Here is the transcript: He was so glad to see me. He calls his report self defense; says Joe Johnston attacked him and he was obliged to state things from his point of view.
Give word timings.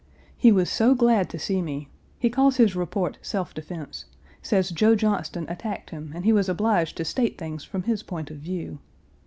He 0.35 0.51
was 0.51 0.67
so 0.67 0.95
glad 0.95 1.29
to 1.29 1.37
see 1.37 1.61
me. 1.61 1.87
He 2.17 2.31
calls 2.31 2.55
his 2.57 2.75
report 2.75 3.19
self 3.21 3.53
defense; 3.53 4.05
says 4.41 4.71
Joe 4.71 4.95
Johnston 4.95 5.45
attacked 5.47 5.91
him 5.91 6.11
and 6.15 6.25
he 6.25 6.33
was 6.33 6.49
obliged 6.49 6.97
to 6.97 7.05
state 7.05 7.37
things 7.37 7.63
from 7.63 7.83
his 7.83 8.01
point 8.01 8.31
of 8.31 8.37
view. 8.37 8.79